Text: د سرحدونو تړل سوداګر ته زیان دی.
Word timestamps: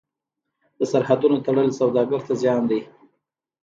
د 0.77 0.79
سرحدونو 0.91 1.37
تړل 1.45 1.69
سوداګر 1.79 2.21
ته 2.27 2.33
زیان 2.41 2.63
دی. 2.71 2.81